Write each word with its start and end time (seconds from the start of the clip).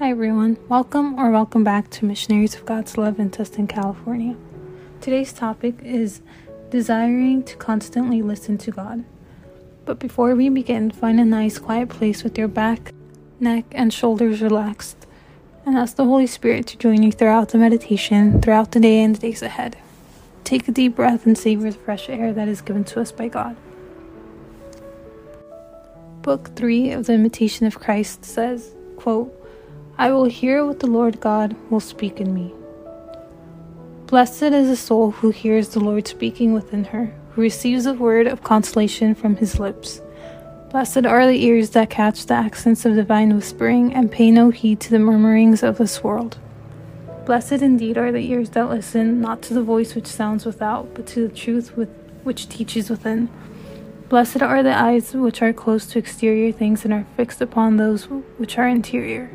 Hi, 0.00 0.10
everyone. 0.10 0.58
Welcome 0.68 1.20
or 1.20 1.30
welcome 1.30 1.62
back 1.62 1.88
to 1.90 2.04
Missionaries 2.04 2.56
of 2.56 2.66
God's 2.66 2.98
Love 2.98 3.20
in 3.20 3.30
Tustin, 3.30 3.68
California. 3.68 4.34
Today's 5.00 5.32
topic 5.32 5.76
is 5.84 6.20
desiring 6.68 7.44
to 7.44 7.54
constantly 7.54 8.20
listen 8.20 8.58
to 8.58 8.72
God. 8.72 9.04
But 9.84 10.00
before 10.00 10.34
we 10.34 10.48
begin, 10.48 10.90
find 10.90 11.20
a 11.20 11.24
nice 11.24 11.60
quiet 11.60 11.90
place 11.90 12.24
with 12.24 12.36
your 12.36 12.48
back, 12.48 12.92
neck, 13.38 13.66
and 13.70 13.94
shoulders 13.94 14.42
relaxed, 14.42 15.06
and 15.64 15.78
ask 15.78 15.94
the 15.94 16.06
Holy 16.06 16.26
Spirit 16.26 16.66
to 16.66 16.76
join 16.76 17.04
you 17.04 17.12
throughout 17.12 17.50
the 17.50 17.58
meditation, 17.58 18.42
throughout 18.42 18.72
the 18.72 18.80
day 18.80 19.00
and 19.00 19.14
the 19.14 19.20
days 19.20 19.42
ahead. 19.42 19.76
Take 20.42 20.66
a 20.66 20.72
deep 20.72 20.96
breath 20.96 21.24
and 21.24 21.38
savor 21.38 21.70
the 21.70 21.78
fresh 21.78 22.08
air 22.08 22.32
that 22.32 22.48
is 22.48 22.62
given 22.62 22.82
to 22.86 23.00
us 23.00 23.12
by 23.12 23.28
God. 23.28 23.56
Book 26.22 26.50
3 26.56 26.90
of 26.90 27.06
the 27.06 27.12
Imitation 27.12 27.64
of 27.64 27.78
Christ 27.78 28.24
says, 28.24 28.74
quote, 28.96 29.32
I 29.96 30.10
will 30.10 30.24
hear 30.24 30.66
what 30.66 30.80
the 30.80 30.88
Lord 30.88 31.20
God 31.20 31.54
will 31.70 31.78
speak 31.78 32.20
in 32.20 32.34
me. 32.34 32.52
Blessed 34.06 34.42
is 34.42 34.68
the 34.68 34.76
soul 34.76 35.12
who 35.12 35.30
hears 35.30 35.68
the 35.68 35.78
Lord 35.78 36.08
speaking 36.08 36.52
within 36.52 36.84
her, 36.86 37.14
who 37.30 37.42
receives 37.42 37.86
a 37.86 37.94
word 37.94 38.26
of 38.26 38.42
consolation 38.42 39.14
from 39.14 39.36
his 39.36 39.60
lips. 39.60 40.02
Blessed 40.70 41.06
are 41.06 41.28
the 41.28 41.44
ears 41.44 41.70
that 41.70 41.90
catch 41.90 42.26
the 42.26 42.34
accents 42.34 42.84
of 42.84 42.96
divine 42.96 43.36
whispering 43.36 43.94
and 43.94 44.10
pay 44.10 44.32
no 44.32 44.50
heed 44.50 44.80
to 44.80 44.90
the 44.90 44.98
murmurings 44.98 45.62
of 45.62 45.78
this 45.78 46.02
world. 46.02 46.38
Blessed 47.24 47.62
indeed 47.62 47.96
are 47.96 48.10
the 48.10 48.28
ears 48.28 48.50
that 48.50 48.68
listen 48.68 49.20
not 49.20 49.42
to 49.42 49.54
the 49.54 49.62
voice 49.62 49.94
which 49.94 50.08
sounds 50.08 50.44
without, 50.44 50.92
but 50.94 51.06
to 51.06 51.28
the 51.28 51.34
truth 51.34 51.76
with, 51.76 51.88
which 52.24 52.48
teaches 52.48 52.90
within. 52.90 53.28
Blessed 54.08 54.42
are 54.42 54.64
the 54.64 54.76
eyes 54.76 55.14
which 55.14 55.40
are 55.40 55.52
close 55.52 55.86
to 55.86 56.00
exterior 56.00 56.50
things 56.50 56.84
and 56.84 56.92
are 56.92 57.06
fixed 57.16 57.40
upon 57.40 57.76
those 57.76 58.06
which 58.38 58.58
are 58.58 58.66
interior. 58.66 59.30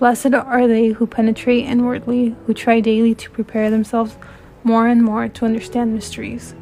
Blessed 0.00 0.32
are 0.32 0.66
they 0.66 0.88
who 0.88 1.06
penetrate 1.06 1.66
inwardly, 1.66 2.34
who 2.46 2.54
try 2.54 2.80
daily 2.80 3.14
to 3.16 3.30
prepare 3.30 3.68
themselves 3.68 4.16
more 4.64 4.86
and 4.86 5.04
more 5.04 5.28
to 5.28 5.44
understand 5.44 5.92
mysteries. 5.92 6.54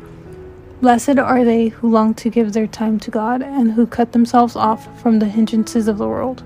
Blessed 0.81 1.21
are 1.21 1.45
they 1.45 1.69
who 1.69 1.89
long 1.89 2.15
to 2.15 2.31
give 2.31 2.53
their 2.53 2.67
time 2.67 2.99
to 2.99 3.13
God 3.13 3.41
and 3.41 3.71
who 3.71 3.87
cut 3.87 4.11
themselves 4.11 4.57
off 4.57 5.01
from 5.01 5.21
the 5.21 5.29
hindrances 5.29 5.87
of 5.87 5.99
the 5.99 6.09
world. 6.09 6.43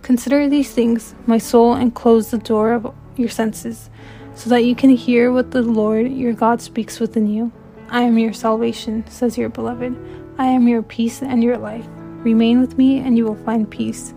Consider 0.00 0.48
these 0.48 0.72
things, 0.72 1.14
my 1.26 1.36
soul, 1.36 1.74
and 1.74 1.94
close 1.94 2.30
the 2.30 2.38
door 2.38 2.72
of 2.72 2.94
your 3.18 3.28
senses, 3.28 3.90
so 4.34 4.48
that 4.48 4.64
you 4.64 4.74
can 4.74 4.88
hear 4.88 5.30
what 5.30 5.50
the 5.50 5.60
Lord 5.60 6.10
your 6.10 6.32
God 6.32 6.62
speaks 6.62 6.98
within 6.98 7.26
you. 7.26 7.52
I 7.90 8.00
am 8.00 8.16
your 8.16 8.32
salvation, 8.32 9.06
says 9.06 9.36
your 9.36 9.50
beloved. 9.50 9.94
I 10.38 10.46
am 10.46 10.66
your 10.66 10.82
peace 10.82 11.20
and 11.20 11.44
your 11.44 11.58
life. 11.58 11.84
Remain 12.24 12.58
with 12.58 12.78
me, 12.78 13.00
and 13.00 13.18
you 13.18 13.26
will 13.26 13.44
find 13.44 13.70
peace. 13.70 14.14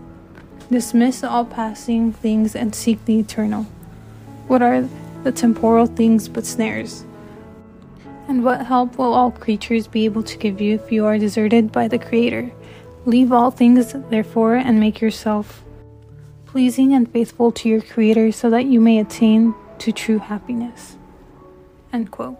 Dismiss 0.70 1.22
all 1.22 1.44
passing 1.44 2.12
things 2.12 2.56
and 2.56 2.74
seek 2.74 3.04
the 3.04 3.20
eternal. 3.20 3.64
What 4.48 4.62
are 4.62 4.88
the 5.22 5.30
temporal 5.30 5.86
things 5.86 6.28
but 6.28 6.44
snares? 6.44 7.04
And 8.28 8.42
what 8.42 8.66
help 8.66 8.98
will 8.98 9.14
all 9.14 9.30
creatures 9.30 9.86
be 9.86 10.04
able 10.04 10.24
to 10.24 10.36
give 10.36 10.60
you 10.60 10.74
if 10.74 10.90
you 10.90 11.06
are 11.06 11.18
deserted 11.18 11.70
by 11.70 11.86
the 11.86 11.98
Creator? 11.98 12.50
Leave 13.04 13.32
all 13.32 13.52
things, 13.52 13.94
therefore, 14.10 14.56
and 14.56 14.80
make 14.80 15.00
yourself 15.00 15.62
pleasing 16.46 16.92
and 16.92 17.08
faithful 17.12 17.52
to 17.52 17.68
your 17.68 17.80
Creator 17.80 18.32
so 18.32 18.50
that 18.50 18.66
you 18.66 18.80
may 18.80 18.98
attain 18.98 19.54
to 19.78 19.92
true 19.92 20.18
happiness. 20.18 20.96
End 21.92 22.10
quote. 22.10 22.36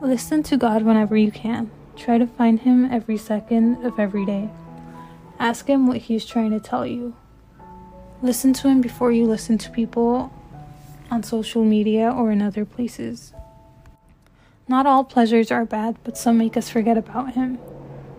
Listen 0.00 0.42
to 0.44 0.56
God 0.56 0.82
whenever 0.82 1.16
you 1.16 1.30
can. 1.30 1.70
Try 1.96 2.16
to 2.16 2.26
find 2.26 2.60
Him 2.60 2.90
every 2.90 3.18
second 3.18 3.84
of 3.84 3.98
every 3.98 4.24
day. 4.24 4.48
Ask 5.40 5.68
him 5.68 5.86
what 5.86 5.96
he's 5.96 6.26
trying 6.26 6.50
to 6.50 6.60
tell 6.60 6.86
you. 6.86 7.16
Listen 8.20 8.52
to 8.52 8.68
him 8.68 8.82
before 8.82 9.10
you 9.10 9.24
listen 9.24 9.56
to 9.56 9.70
people 9.70 10.30
on 11.10 11.22
social 11.22 11.64
media 11.64 12.10
or 12.10 12.30
in 12.30 12.42
other 12.42 12.66
places. 12.66 13.32
Not 14.68 14.84
all 14.84 15.02
pleasures 15.02 15.50
are 15.50 15.64
bad, 15.64 15.96
but 16.04 16.18
some 16.18 16.36
make 16.36 16.58
us 16.58 16.68
forget 16.68 16.98
about 16.98 17.32
him. 17.32 17.58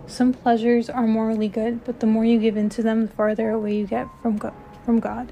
Some 0.08 0.34
pleasures 0.34 0.90
are 0.90 1.06
morally 1.06 1.48
good, 1.48 1.86
but 1.86 2.00
the 2.00 2.08
more 2.08 2.26
you 2.26 2.40
give 2.40 2.58
in 2.58 2.70
to 2.70 2.82
them, 2.82 3.04
the 3.06 3.14
farther 3.14 3.52
away 3.52 3.76
you 3.76 3.86
get 3.86 4.08
from 4.24 4.40
God, 4.40 4.56
from 4.84 5.00
God. 5.00 5.32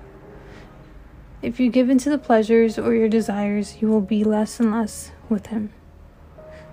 If 1.42 1.60
you 1.60 1.72
give 1.72 1.90
in 1.90 1.98
to 1.98 2.12
the 2.12 2.20
pleasures 2.20 2.78
or 2.78 2.94
your 2.94 3.10
desires, 3.10 3.82
you 3.82 3.88
will 3.88 4.00
be 4.02 4.24
less 4.24 4.60
and 4.60 4.72
less 4.72 5.12
with 5.28 5.48
him. 5.48 5.74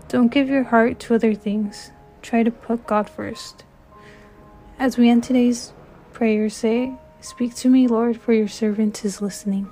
Don't 0.09 0.29
give 0.29 0.51
your 0.51 0.65
heart 0.65 1.01
to 1.01 1.15
other 1.15 1.35
things. 1.35 1.91
Try 2.21 2.43
to 2.43 2.51
put 2.51 2.87
God 2.87 3.09
first. 3.09 3.65
As 4.79 4.99
we 4.99 5.09
end 5.09 5.25
today's 5.25 5.73
prayer, 6.13 6.51
say, 6.51 6.93
Speak 7.23 7.55
to 7.57 7.71
me, 7.71 7.89
Lord, 7.89 8.21
for 8.21 8.35
your 8.35 8.47
servant 8.47 9.07
is 9.07 9.23
listening. 9.23 9.69